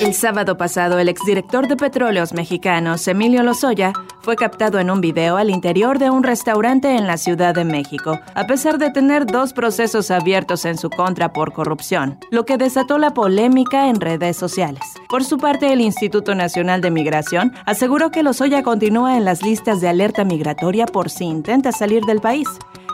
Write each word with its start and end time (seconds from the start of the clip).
El 0.00 0.12
sábado 0.12 0.58
pasado, 0.58 0.98
el 0.98 1.08
exdirector 1.08 1.68
de 1.68 1.76
Petróleos 1.76 2.34
Mexicanos, 2.34 3.08
Emilio 3.08 3.42
Lozoya, 3.42 3.94
fue 4.20 4.36
captado 4.36 4.78
en 4.78 4.90
un 4.90 5.00
video 5.00 5.38
al 5.38 5.48
interior 5.48 5.98
de 5.98 6.10
un 6.10 6.22
restaurante 6.22 6.96
en 6.96 7.06
la 7.06 7.16
Ciudad 7.16 7.54
de 7.54 7.64
México, 7.64 8.20
a 8.34 8.46
pesar 8.46 8.76
de 8.76 8.90
tener 8.90 9.24
dos 9.24 9.54
procesos 9.54 10.10
abiertos 10.10 10.66
en 10.66 10.76
su 10.76 10.90
contra 10.90 11.32
por 11.32 11.54
corrupción, 11.54 12.18
lo 12.30 12.44
que 12.44 12.58
desató 12.58 12.98
la 12.98 13.14
polémica 13.14 13.88
en 13.88 13.98
redes 13.98 14.36
sociales. 14.36 14.82
Por 15.08 15.24
su 15.24 15.38
parte, 15.38 15.72
el 15.72 15.80
Instituto 15.80 16.34
Nacional 16.34 16.82
de 16.82 16.90
Migración 16.90 17.54
aseguró 17.64 18.10
que 18.10 18.22
Lozoya 18.22 18.62
continúa 18.62 19.16
en 19.16 19.24
las 19.24 19.42
listas 19.42 19.80
de 19.80 19.88
alerta 19.88 20.24
migratoria 20.24 20.84
por 20.84 21.08
si 21.08 21.24
intenta 21.24 21.72
salir 21.72 22.02
del 22.02 22.20
país. 22.20 22.46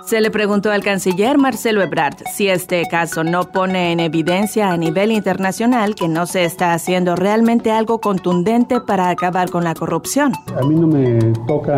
Se 0.05 0.21
le 0.21 0.31
preguntó 0.31 0.71
al 0.71 0.83
canciller 0.83 1.39
Marcelo 1.39 1.81
Ebrard 1.81 2.17
si 2.31 2.49
este 2.49 2.83
caso 2.91 3.25
no 3.25 3.45
pone 3.45 3.93
en 3.93 4.01
evidencia 4.01 4.71
a 4.71 4.77
nivel 4.77 5.13
internacional 5.13 5.95
que 5.95 6.09
no 6.09 6.27
se 6.27 6.45
está 6.45 6.75
haciendo 6.75 7.15
realmente 7.17 7.71
algo 7.71 8.01
contundente 8.01 8.81
para 8.81 9.09
acabar 9.11 9.49
con 9.51 9.65
la 9.65 9.75
corrupción. 9.75 10.33
A 10.61 10.67
mí 10.67 10.75
no 10.75 10.87
me 10.87 11.19
toca 11.47 11.77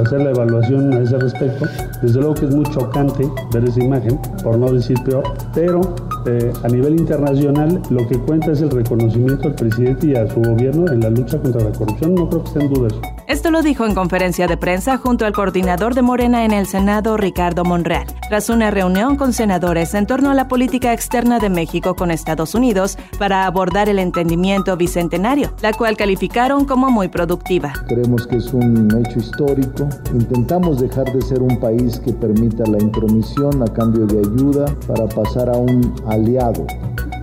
hacer 0.00 0.20
la 0.20 0.30
evaluación 0.30 0.92
a 0.92 1.00
ese 1.00 1.18
respecto. 1.18 1.66
Desde 2.02 2.20
luego 2.20 2.34
que 2.34 2.46
es 2.46 2.54
muy 2.54 2.64
chocante 2.66 3.28
ver 3.52 3.64
esa 3.64 3.82
imagen, 3.82 4.20
por 4.44 4.58
no 4.58 4.70
decir 4.70 4.96
peor, 5.04 5.24
pero 5.54 5.80
eh, 6.26 6.52
a 6.62 6.68
nivel 6.68 7.00
internacional 7.00 7.80
lo 7.90 8.06
que 8.06 8.18
cuenta 8.18 8.52
es 8.52 8.60
el 8.60 8.70
reconocimiento 8.70 9.48
al 9.48 9.54
presidente 9.54 10.08
y 10.08 10.14
a 10.14 10.28
su 10.28 10.40
gobierno 10.40 10.92
en 10.92 11.00
la 11.00 11.10
lucha 11.10 11.38
contra 11.38 11.64
la 11.64 11.72
corrupción. 11.72 12.14
No 12.14 12.28
creo 12.28 12.42
que 12.42 12.48
esté 12.48 12.60
en 12.64 12.72
duda 12.72 12.88
eso. 12.88 13.00
Esto 13.32 13.50
lo 13.50 13.62
dijo 13.62 13.86
en 13.86 13.94
conferencia 13.94 14.46
de 14.46 14.58
prensa 14.58 14.98
junto 14.98 15.24
al 15.24 15.32
coordinador 15.32 15.94
de 15.94 16.02
Morena 16.02 16.44
en 16.44 16.52
el 16.52 16.66
Senado, 16.66 17.16
Ricardo 17.16 17.64
Monreal, 17.64 18.04
tras 18.28 18.50
una 18.50 18.70
reunión 18.70 19.16
con 19.16 19.32
senadores 19.32 19.94
en 19.94 20.06
torno 20.06 20.30
a 20.30 20.34
la 20.34 20.48
política 20.48 20.92
externa 20.92 21.38
de 21.38 21.48
México 21.48 21.96
con 21.96 22.10
Estados 22.10 22.54
Unidos 22.54 22.98
para 23.18 23.46
abordar 23.46 23.88
el 23.88 24.00
entendimiento 24.00 24.76
bicentenario, 24.76 25.54
la 25.62 25.72
cual 25.72 25.96
calificaron 25.96 26.66
como 26.66 26.90
muy 26.90 27.08
productiva. 27.08 27.72
Creemos 27.88 28.26
que 28.26 28.36
es 28.36 28.52
un 28.52 28.90
hecho 29.00 29.20
histórico. 29.20 29.88
Intentamos 30.12 30.78
dejar 30.78 31.10
de 31.10 31.22
ser 31.22 31.40
un 31.40 31.58
país 31.58 31.98
que 32.00 32.12
permita 32.12 32.64
la 32.66 32.82
intromisión 32.82 33.62
a 33.62 33.72
cambio 33.72 34.04
de 34.04 34.18
ayuda 34.18 34.66
para 34.86 35.06
pasar 35.06 35.48
a 35.48 35.56
un 35.56 35.94
aliado 36.06 36.66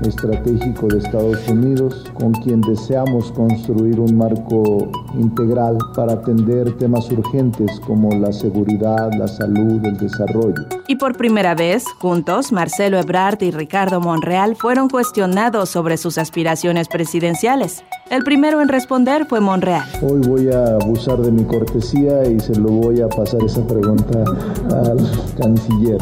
estratégico 0.03 0.87
de 0.87 0.99
Estados 0.99 1.47
Unidos, 1.47 2.05
con 2.13 2.31
quien 2.33 2.61
deseamos 2.61 3.31
construir 3.31 3.99
un 3.99 4.17
marco 4.17 4.91
integral 5.15 5.77
para 5.95 6.13
atender 6.13 6.77
temas 6.77 7.09
urgentes 7.11 7.79
como 7.81 8.11
la 8.11 8.31
seguridad, 8.31 9.09
la 9.17 9.27
salud, 9.27 9.83
el 9.83 9.97
desarrollo. 9.97 10.65
Y 10.87 10.95
por 10.95 11.15
primera 11.15 11.55
vez, 11.55 11.85
juntos, 11.99 12.51
Marcelo 12.51 12.97
Ebrard 12.99 13.41
y 13.41 13.51
Ricardo 13.51 13.99
Monreal 14.01 14.55
fueron 14.55 14.89
cuestionados 14.89 15.69
sobre 15.69 15.97
sus 15.97 16.17
aspiraciones 16.17 16.87
presidenciales. 16.87 17.83
El 18.09 18.23
primero 18.23 18.61
en 18.61 18.69
responder 18.69 19.25
fue 19.25 19.39
Monreal. 19.39 19.87
Hoy 20.01 20.19
voy 20.27 20.51
a 20.51 20.75
abusar 20.75 21.17
de 21.19 21.31
mi 21.31 21.43
cortesía 21.43 22.27
y 22.27 22.39
se 22.39 22.55
lo 22.55 22.69
voy 22.69 23.01
a 23.01 23.07
pasar 23.07 23.43
esa 23.43 23.65
pregunta 23.67 24.23
al 24.71 24.97
canciller. 25.37 25.99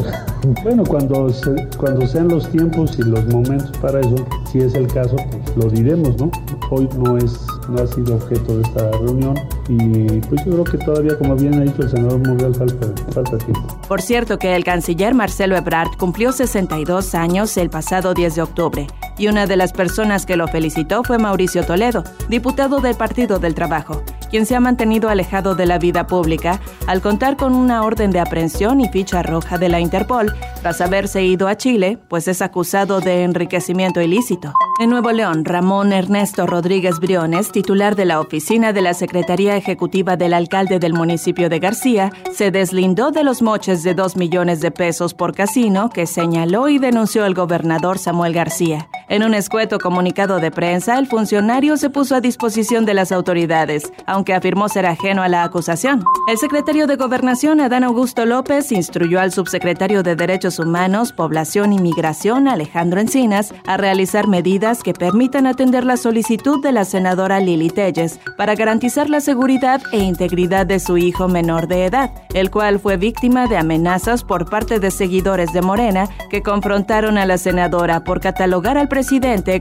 Bueno, 0.62 0.84
cuando, 0.84 1.28
cuando 1.76 2.06
sean 2.06 2.28
los 2.28 2.48
tiempos 2.50 2.98
y 2.98 3.02
los 3.02 3.26
momentos 3.26 3.76
para 3.78 4.00
eso, 4.00 4.16
si 4.50 4.58
es 4.58 4.74
el 4.74 4.86
caso, 4.86 5.16
pues 5.30 5.56
lo 5.56 5.70
diremos, 5.70 6.16
¿no? 6.18 6.30
Hoy 6.70 6.88
no 6.98 7.16
es 7.18 7.46
no 7.68 7.82
ha 7.82 7.86
sido 7.86 8.16
objeto 8.16 8.56
de 8.56 8.62
esta 8.62 8.90
reunión 8.92 9.38
y 9.68 10.20
pues 10.20 10.44
yo 10.44 10.52
creo 10.52 10.64
que 10.64 10.78
todavía, 10.78 11.18
como 11.18 11.36
bien 11.36 11.54
ha 11.54 11.60
dicho 11.60 11.82
el 11.82 11.90
senador 11.90 12.26
Monreal, 12.26 12.54
falta, 12.54 12.86
falta 13.12 13.38
tiempo. 13.38 13.78
Por 13.86 14.02
cierto 14.02 14.38
que 14.38 14.56
el 14.56 14.64
canciller 14.64 15.14
Marcelo 15.14 15.56
Ebrard 15.56 15.96
cumplió 15.98 16.32
62 16.32 17.14
años 17.14 17.56
el 17.56 17.70
pasado 17.70 18.14
10 18.14 18.34
de 18.34 18.42
octubre 18.42 18.86
y 19.18 19.28
una 19.28 19.46
de 19.46 19.56
las 19.56 19.72
personas 19.72 20.26
que 20.26 20.36
lo 20.36 20.48
felicitó 20.48 21.02
fue 21.02 21.18
Mauricio 21.18 21.64
Toledo, 21.64 22.04
diputado 22.28 22.80
del 22.80 22.96
Partido 22.96 23.38
del 23.38 23.54
Trabajo, 23.54 24.02
quien 24.30 24.46
se 24.46 24.54
ha 24.56 24.60
mantenido 24.60 25.08
alejado 25.08 25.54
de 25.54 25.66
la 25.66 25.78
vida 25.78 26.06
pública 26.06 26.60
al 26.86 27.00
contar 27.00 27.36
con 27.36 27.54
una 27.54 27.82
orden 27.82 28.10
de 28.10 28.20
aprehensión 28.20 28.80
y 28.80 28.88
ficha 28.88 29.22
roja 29.22 29.58
de 29.58 29.68
la 29.68 29.80
Interpol 29.80 30.34
tras 30.62 30.80
haberse 30.80 31.24
ido 31.24 31.48
a 31.48 31.56
Chile, 31.56 31.98
pues 32.08 32.28
es 32.28 32.42
acusado 32.42 33.00
de 33.00 33.22
enriquecimiento 33.24 34.00
ilícito. 34.00 34.52
En 34.80 34.90
Nuevo 34.90 35.10
León, 35.10 35.44
Ramón 35.44 35.92
Ernesto 35.92 36.46
Rodríguez 36.46 37.00
Briones, 37.00 37.50
titular 37.50 37.96
de 37.96 38.04
la 38.04 38.20
oficina 38.20 38.72
de 38.72 38.80
la 38.80 38.94
Secretaría 38.94 39.56
Ejecutiva 39.56 40.16
del 40.16 40.32
alcalde 40.34 40.78
del 40.78 40.94
municipio 40.94 41.48
de 41.48 41.58
García, 41.58 42.12
se 42.32 42.52
deslindó 42.52 43.10
de 43.10 43.24
los 43.24 43.42
moches 43.42 43.82
de 43.82 43.94
dos 43.94 44.16
millones 44.16 44.60
de 44.60 44.70
pesos 44.70 45.14
por 45.14 45.34
casino 45.34 45.90
que 45.90 46.06
señaló 46.06 46.68
y 46.68 46.78
denunció 46.78 47.26
el 47.26 47.34
gobernador 47.34 47.98
Samuel 47.98 48.32
García. 48.32 48.88
En 49.10 49.22
un 49.22 49.32
escueto 49.32 49.78
comunicado 49.78 50.38
de 50.38 50.50
prensa, 50.50 50.98
el 50.98 51.06
funcionario 51.06 51.78
se 51.78 51.88
puso 51.88 52.14
a 52.14 52.20
disposición 52.20 52.84
de 52.84 52.92
las 52.92 53.10
autoridades, 53.10 53.90
aunque 54.04 54.34
afirmó 54.34 54.68
ser 54.68 54.84
ajeno 54.84 55.22
a 55.22 55.28
la 55.28 55.44
acusación. 55.44 56.04
El 56.30 56.36
secretario 56.36 56.86
de 56.86 56.96
Gobernación, 56.96 57.62
Adán 57.62 57.84
Augusto 57.84 58.26
López, 58.26 58.70
instruyó 58.70 59.18
al 59.18 59.32
subsecretario 59.32 60.02
de 60.02 60.14
Derechos 60.14 60.58
Humanos, 60.58 61.14
Población 61.14 61.72
y 61.72 61.78
Migración, 61.78 62.48
Alejandro 62.48 63.00
Encinas, 63.00 63.54
a 63.66 63.78
realizar 63.78 64.26
medidas 64.26 64.82
que 64.82 64.92
permitan 64.92 65.46
atender 65.46 65.86
la 65.86 65.96
solicitud 65.96 66.62
de 66.62 66.72
la 66.72 66.84
senadora 66.84 67.40
Lili 67.40 67.70
Telles 67.70 68.20
para 68.36 68.56
garantizar 68.56 69.08
la 69.08 69.22
seguridad 69.22 69.80
e 69.90 70.00
integridad 70.00 70.66
de 70.66 70.80
su 70.80 70.98
hijo 70.98 71.28
menor 71.28 71.66
de 71.66 71.86
edad, 71.86 72.10
el 72.34 72.50
cual 72.50 72.78
fue 72.78 72.98
víctima 72.98 73.46
de 73.46 73.56
amenazas 73.56 74.22
por 74.22 74.50
parte 74.50 74.80
de 74.80 74.90
seguidores 74.90 75.54
de 75.54 75.62
Morena 75.62 76.10
que 76.28 76.42
confrontaron 76.42 77.16
a 77.16 77.24
la 77.24 77.38
senadora 77.38 78.04
por 78.04 78.20
catalogar 78.20 78.76
al 78.76 78.88
presidente 78.88 78.97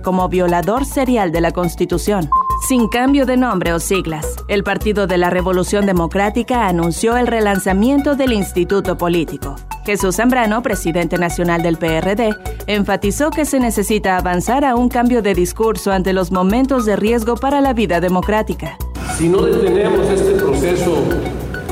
como 0.02 0.30
violador 0.30 0.84
serial 0.84 1.32
de 1.32 1.42
la 1.42 1.52
Constitución. 1.52 2.28
Sin 2.68 2.88
cambio 2.88 3.28
de 3.28 3.38
nombre 3.38 3.72
o 3.72 3.80
siglas, 3.80 4.26
el 4.48 4.64
Partido 4.64 5.06
de 5.06 5.20
la 5.20 5.30
Revolución 5.30 5.86
Democrática 5.86 6.68
anunció 6.68 7.18
el 7.18 7.28
relanzamiento 7.28 8.16
del 8.16 8.34
Instituto 8.34 8.98
Político. 8.98 9.56
Jesús 9.86 10.16
Zambrano, 10.16 10.64
presidente 10.64 11.20
nacional 11.20 11.62
del 11.62 11.78
PRD, 11.78 12.36
enfatizó 12.66 13.30
que 13.30 13.46
se 13.46 13.60
necesita 13.60 14.18
avanzar 14.18 14.66
a 14.66 14.76
un 14.76 14.90
cambio 14.90 15.22
de 15.22 15.36
discurso 15.36 15.92
ante 15.92 16.14
los 16.14 16.32
momentos 16.32 16.86
de 16.86 16.96
riesgo 16.96 17.36
para 17.36 17.62
la 17.62 17.74
vida 17.74 18.00
democrática. 18.00 18.76
Si 19.18 19.30
no 19.30 19.44
detenemos 19.44 20.10
este 20.10 20.32
proceso 20.32 20.96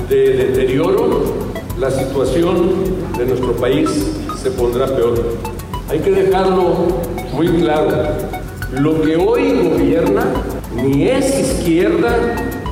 de 0.07 0.33
deterioro, 0.33 1.23
la 1.79 1.89
situación 1.89 2.69
de 3.17 3.25
nuestro 3.25 3.53
país 3.53 3.89
se 4.37 4.51
pondrá 4.51 4.85
peor. 4.85 5.35
Hay 5.89 5.99
que 5.99 6.11
dejarlo 6.11 7.14
muy 7.35 7.47
claro. 7.47 7.90
Lo 8.79 9.01
que 9.01 9.18
hoy 9.18 9.69
gobierna 9.69 10.23
ni 10.73 11.09
es 11.09 11.38
izquierda 11.38 12.09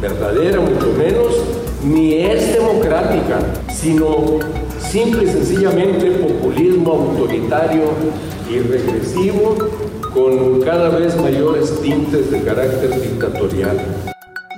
verdadera, 0.02 0.60
mucho 0.62 0.94
menos, 0.98 1.36
ni 1.84 2.14
es 2.14 2.54
democrática, 2.54 3.40
sino 3.70 4.40
simple 4.80 5.26
y 5.26 5.28
sencillamente 5.28 6.12
populismo 6.12 6.94
autoritario 6.94 7.84
y 8.50 8.60
regresivo 8.60 9.58
con 10.14 10.62
cada 10.62 10.90
vez 10.90 11.16
mayores 11.18 11.82
tintes 11.82 12.32
de 12.32 12.42
carácter 12.44 13.02
dictatorial. 13.02 14.13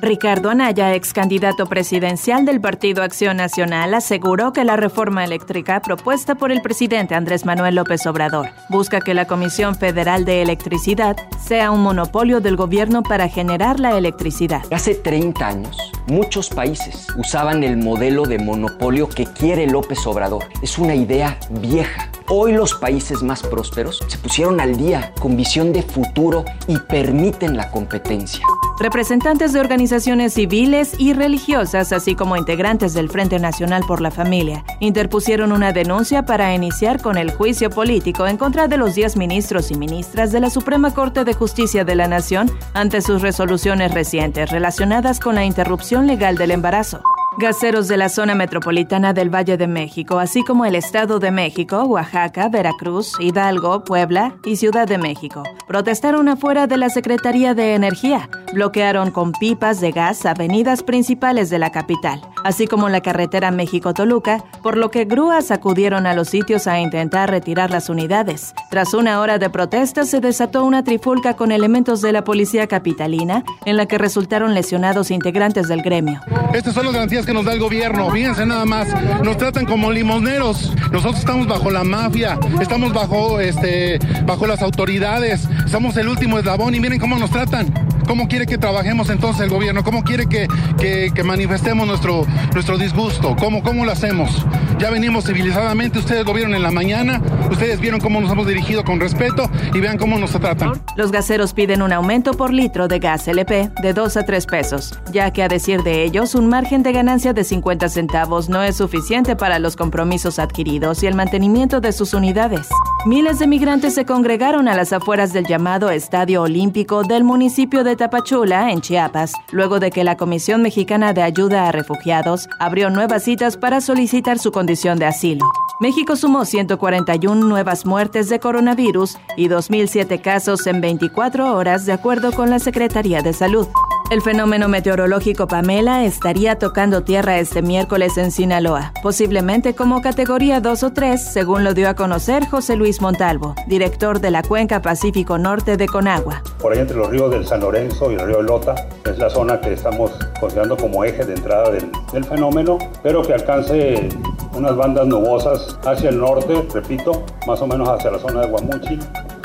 Ricardo 0.05 0.51
Anaya, 0.51 0.93
ex 0.93 1.13
candidato 1.13 1.65
presidencial 1.65 2.45
del 2.45 2.61
Partido 2.61 3.01
Acción 3.01 3.37
Nacional, 3.37 3.95
aseguró 3.95 4.53
que 4.53 4.63
la 4.63 4.75
reforma 4.75 5.23
eléctrica 5.23 5.81
propuesta 5.81 6.35
por 6.35 6.51
el 6.51 6.61
presidente 6.61 7.15
Andrés 7.15 7.43
Manuel 7.43 7.73
López 7.73 8.05
Obrador 8.05 8.49
busca 8.69 9.01
que 9.01 9.15
la 9.15 9.25
Comisión 9.25 9.73
Federal 9.73 10.23
de 10.23 10.43
Electricidad 10.43 11.15
sea 11.43 11.71
un 11.71 11.81
monopolio 11.81 12.39
del 12.39 12.55
gobierno 12.55 13.01
para 13.01 13.27
generar 13.29 13.79
la 13.79 13.97
electricidad. 13.97 14.61
Hace 14.71 14.93
30 14.93 15.47
años, 15.47 15.75
muchos 16.05 16.49
países 16.51 17.07
usaban 17.17 17.63
el 17.63 17.77
modelo 17.77 18.27
de 18.27 18.37
monopolio 18.37 19.09
que 19.09 19.25
quiere 19.25 19.65
López 19.65 20.05
Obrador. 20.05 20.43
Es 20.61 20.77
una 20.77 20.93
idea 20.93 21.39
vieja. 21.49 22.11
Hoy 22.27 22.53
los 22.53 22.75
países 22.75 23.23
más 23.23 23.41
prósperos 23.41 24.03
se 24.07 24.19
pusieron 24.19 24.59
al 24.59 24.77
día 24.77 25.13
con 25.19 25.35
visión 25.35 25.73
de 25.73 25.81
futuro 25.81 26.45
y 26.67 26.77
permiten 26.77 27.57
la 27.57 27.71
competencia. 27.71 28.45
Representantes 28.77 29.53
de 29.53 29.61
organizaciones 29.61 30.33
civiles 30.33 30.95
y 30.97 31.13
religiosas, 31.13 31.93
así 31.93 32.13
como 32.13 32.35
integrantes 32.35 32.93
del 32.93 33.09
Frente 33.09 33.39
Nacional 33.39 33.83
por 33.87 34.01
la 34.01 34.11
Familia, 34.11 34.65
interpusieron 34.81 35.53
una 35.53 35.71
denuncia 35.71 36.25
para 36.25 36.53
iniciar 36.53 37.01
con 37.01 37.17
el 37.17 37.31
juicio 37.31 37.69
político 37.69 38.27
en 38.27 38.35
contra 38.35 38.67
de 38.67 38.75
los 38.75 38.93
10 38.93 39.15
ministros 39.15 39.71
y 39.71 39.75
ministras 39.75 40.33
de 40.33 40.41
la 40.41 40.49
Suprema 40.49 40.93
Corte 40.93 41.23
de 41.23 41.33
Justicia 41.33 41.85
de 41.85 41.95
la 41.95 42.09
Nación 42.09 42.51
ante 42.73 43.01
sus 43.01 43.21
resoluciones 43.21 43.93
recientes 43.93 44.51
relacionadas 44.51 45.21
con 45.21 45.35
la 45.35 45.45
interrupción 45.45 46.05
legal 46.05 46.35
del 46.35 46.51
embarazo. 46.51 47.01
Gaseros 47.37 47.89
de 47.89 47.97
la 47.97 48.07
zona 48.07 48.33
metropolitana 48.33 49.11
del 49.11 49.29
Valle 49.29 49.57
de 49.57 49.67
México, 49.67 50.19
así 50.19 50.41
como 50.45 50.63
el 50.63 50.73
Estado 50.73 51.19
de 51.19 51.31
México, 51.31 51.83
Oaxaca, 51.83 52.47
Veracruz, 52.47 53.11
Hidalgo, 53.19 53.83
Puebla 53.83 54.35
y 54.45 54.55
Ciudad 54.55 54.87
de 54.87 54.97
México, 54.97 55.43
protestaron 55.67 56.29
afuera 56.29 56.65
de 56.65 56.77
la 56.77 56.89
Secretaría 56.89 57.53
de 57.53 57.75
Energía. 57.75 58.29
Bloquearon 58.53 59.11
con 59.11 59.33
pipas 59.33 59.81
de 59.81 59.91
gas 59.91 60.25
avenidas 60.25 60.81
principales 60.81 61.49
de 61.49 61.59
la 61.59 61.73
capital, 61.73 62.21
así 62.45 62.67
como 62.67 62.87
la 62.87 63.01
carretera 63.01 63.51
México-Toluca, 63.51 64.41
por 64.63 64.77
lo 64.77 64.89
que 64.89 65.03
grúas 65.03 65.51
acudieron 65.51 66.07
a 66.07 66.13
los 66.13 66.29
sitios 66.29 66.67
a 66.67 66.79
intentar 66.79 67.29
retirar 67.29 67.69
las 67.69 67.89
unidades. 67.89 68.53
Tras 68.71 68.93
una 68.93 69.19
hora 69.19 69.39
de 69.39 69.49
protesta 69.49 70.05
se 70.05 70.21
desató 70.21 70.63
una 70.63 70.85
trifulca 70.85 71.33
con 71.33 71.51
elementos 71.51 72.01
de 72.01 72.13
la 72.13 72.23
policía 72.23 72.67
capitalina, 72.67 73.43
en 73.65 73.75
la 73.75 73.87
que 73.87 73.97
resultaron 73.97 74.53
lesionados 74.53 75.11
integrantes 75.11 75.67
del 75.67 75.81
gremio. 75.81 76.21
Estas 76.53 76.73
son 76.73 76.85
las 76.85 76.93
garantías 76.93 77.24
que 77.25 77.33
nos 77.33 77.45
da 77.45 77.53
el 77.53 77.59
gobierno. 77.59 78.11
Fíjense 78.11 78.45
nada 78.45 78.65
más, 78.65 78.87
nos 79.23 79.37
tratan 79.37 79.65
como 79.65 79.91
limosneros. 79.91 80.71
Nosotros 80.91 81.19
estamos 81.19 81.47
bajo 81.47 81.71
la 81.71 81.83
mafia, 81.83 82.39
estamos 82.61 82.93
bajo, 82.93 83.39
este, 83.39 83.99
bajo 84.25 84.47
las 84.47 84.61
autoridades, 84.61 85.47
somos 85.67 85.97
el 85.97 86.07
último 86.07 86.39
eslabón 86.39 86.75
y 86.75 86.79
miren 86.79 86.99
cómo 86.99 87.17
nos 87.17 87.31
tratan. 87.31 87.84
¿Cómo 88.07 88.27
quiere 88.27 88.45
que 88.45 88.57
trabajemos 88.57 89.09
entonces 89.09 89.41
el 89.41 89.49
gobierno? 89.49 89.83
¿Cómo 89.83 90.03
quiere 90.03 90.27
que, 90.27 90.47
que, 90.77 91.23
manifestemos 91.23 91.87
nuestro, 91.87 92.25
nuestro 92.53 92.77
disgusto? 92.77 93.35
¿Cómo, 93.39 93.63
¿Cómo 93.63 93.85
lo 93.85 93.91
hacemos? 93.91 94.45
Ya 94.77 94.89
venimos 94.91 95.25
civilizadamente, 95.25 95.99
ustedes 95.99 96.25
lo 96.25 96.33
vieron 96.33 96.53
en 96.53 96.61
la 96.61 96.71
mañana, 96.71 97.21
ustedes 97.49 97.79
vieron 97.79 97.99
cómo 97.99 98.21
nos 98.21 98.31
hemos 98.31 98.45
dirigido 98.45 98.83
con 98.83 98.99
respeto 98.99 99.49
y 99.73 99.79
vean 99.79 99.97
cómo 99.97 100.19
nos 100.19 100.31
tratan. 100.31 100.81
Los 100.95 101.11
gaseros 101.11 101.53
piden 101.53 101.81
un 101.81 101.93
aumento 101.93 102.33
por 102.33 102.53
litro 102.53 102.87
de 102.87 102.99
gas 102.99 103.27
LP 103.27 103.71
de 103.81 103.93
2 103.93 104.17
a 104.17 104.23
3 104.23 104.45
pesos, 104.45 104.99
ya 105.11 105.31
que 105.31 105.43
a 105.43 105.47
decir 105.47 105.81
de 105.81 106.03
ellos, 106.03 106.35
un 106.35 106.47
margen 106.47 106.83
de 106.83 106.91
ganancia 106.91 107.33
de 107.33 107.43
50 107.43 107.89
centavos 107.89 108.49
no 108.49 108.61
es 108.61 108.75
suficiente 108.75 109.35
para 109.35 109.59
los 109.59 109.75
compromisos 109.75 110.39
adquiridos 110.39 111.01
y 111.03 111.07
el 111.07 111.15
mantenimiento 111.15 111.81
de 111.81 111.91
sus 111.91 112.13
unidades. 112.13 112.67
Miles 113.05 113.39
de 113.39 113.47
migrantes 113.47 113.93
se 113.93 114.05
congregaron 114.05 114.67
a 114.67 114.75
las 114.75 114.91
afueras 114.91 115.31
del 115.31 115.45
llamado 115.45 115.89
Estadio 115.89 116.41
Olímpico 116.41 117.03
del 117.03 117.23
municipio 117.23 117.83
de 117.83 117.94
Tapachula, 117.95 118.71
en 118.71 118.81
Chiapas, 118.81 119.33
luego 119.51 119.79
de 119.79 119.91
que 119.91 120.03
la 120.03 120.17
Comisión 120.17 120.61
Mexicana 120.61 121.13
de 121.13 121.21
Ayuda 121.21 121.67
a 121.67 121.71
Refugiados 121.71 122.47
abrió 122.59 122.89
nuevas 122.89 123.23
citas 123.23 123.57
para 123.57 123.81
solicitar 123.81 124.39
su 124.39 124.51
condición 124.51 124.99
de 124.99 125.05
asilo. 125.05 125.45
México 125.79 126.15
sumó 126.15 126.45
141 126.45 127.45
nuevas 127.45 127.85
muertes 127.85 128.29
de 128.29 128.39
coronavirus 128.39 129.17
y 129.35 129.49
2.007 129.49 130.21
casos 130.21 130.65
en 130.67 130.81
24 130.81 131.55
horas, 131.55 131.85
de 131.85 131.93
acuerdo 131.93 132.31
con 132.31 132.49
la 132.49 132.59
Secretaría 132.59 133.21
de 133.21 133.33
Salud. 133.33 133.67
El 134.11 134.21
fenómeno 134.21 134.69
meteorológico 134.69 135.47
Pamela 135.47 136.05
estaría 136.05 136.59
tocando 136.59 137.03
tierra 137.03 137.39
este 137.39 137.63
miércoles 137.63 138.19
en 138.19 138.31
Sinaloa, 138.31 138.93
posiblemente 139.01 139.73
como 139.73 139.99
categoría 140.01 140.61
2 140.61 140.83
o 140.83 140.93
3, 140.93 141.19
según 141.19 141.63
lo 141.63 141.73
dio 141.73 141.89
a 141.89 141.95
conocer 141.95 142.45
José 142.45 142.75
Luis 142.75 143.01
Montalvo, 143.01 143.55
director 143.65 144.21
de 144.21 144.29
la 144.29 144.43
Cuenca 144.43 144.83
Pacífico 144.83 145.39
Norte 145.39 145.75
de 145.75 145.87
Conagua. 145.87 146.43
Por 146.59 146.71
ahí 146.71 146.79
entre 146.79 146.97
los 146.97 147.09
ríos 147.09 147.31
del 147.31 147.47
San 147.47 147.61
Lorenzo 147.61 148.11
y 148.11 148.13
el 148.13 148.27
río 148.27 148.43
Lota 148.43 148.75
es 149.05 149.17
la 149.17 149.27
zona 149.27 149.59
que 149.59 149.73
estamos 149.73 150.11
considerando 150.39 150.77
como 150.77 151.03
eje 151.03 151.25
de 151.25 151.33
entrada 151.33 151.71
del, 151.71 151.89
fenómeno, 152.25 152.77
pero 153.01 153.23
que 153.23 153.33
alcance 153.33 154.07
unas 154.53 154.75
bandas 154.75 155.07
nubosas 155.07 155.79
hacia 155.83 156.09
el 156.09 156.19
norte, 156.19 156.65
repito, 156.71 157.25
más 157.47 157.59
o 157.59 157.67
menos 157.67 157.89
hacia 157.89 158.11
la 158.11 158.19
zona 158.19 158.41
de 158.41 158.47
Guamuchi 158.49 158.99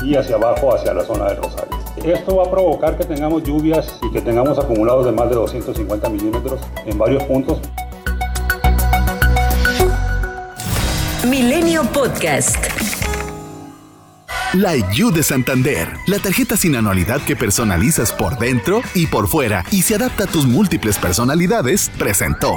y 0.05 0.17
hacia 0.17 0.37
abajo 0.37 0.75
hacia 0.75 0.93
la 0.93 1.03
zona 1.03 1.29
del 1.29 1.39
Rosario. 1.39 1.70
Esto 1.97 2.37
va 2.37 2.45
a 2.45 2.51
provocar 2.51 2.97
que 2.97 3.05
tengamos 3.05 3.43
lluvias 3.43 3.99
y 4.03 4.11
que 4.11 4.21
tengamos 4.21 4.59
acumulados 4.59 5.05
de 5.07 5.13
más 5.13 5.29
de 5.29 5.35
250 5.35 6.09
milímetros 6.09 6.61
en 6.87 6.99
varios 6.99 7.23
puntos. 7.25 7.61
Milenio 11.29 11.83
Podcast. 11.93 12.57
La 14.55 14.75
You 14.93 15.13
de 15.13 15.23
Santander, 15.23 15.89
la 16.09 16.19
tarjeta 16.19 16.57
sin 16.57 16.75
anualidad 16.75 17.21
que 17.21 17.37
personalizas 17.37 18.13
por 18.13 18.37
dentro 18.39 18.83
y 18.95 19.07
por 19.07 19.29
fuera 19.29 19.65
y 19.71 19.83
se 19.83 19.95
adapta 19.95 20.25
a 20.25 20.27
tus 20.27 20.45
múltiples 20.47 20.99
personalidades, 20.99 21.91
presentó. 21.97 22.57